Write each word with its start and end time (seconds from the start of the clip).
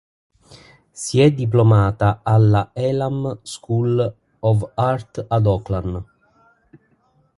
Si 0.93 1.19
è 1.21 1.31
diplomata 1.31 2.21
alla 2.23 2.71
Elam 2.73 3.37
School 3.43 4.11
of 4.39 4.71
Art 4.73 5.23
ad 5.27 5.45
Auckland. 5.45 6.03